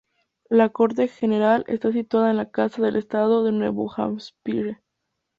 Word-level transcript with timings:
La 0.49 0.69
corte 0.69 1.07
general 1.07 1.63
está 1.67 1.91
situada 1.91 2.31
en 2.31 2.37
la 2.37 2.49
Casa 2.49 2.81
de 2.81 2.97
Estado 2.97 3.43
de 3.43 3.51
Nuevo 3.51 3.87
Hampshire. 3.95 4.79